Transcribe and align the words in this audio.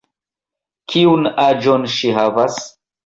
Kiun 0.93 1.29
aĝon 1.43 1.85
ŝi 1.97 2.15
havas? 2.21 2.59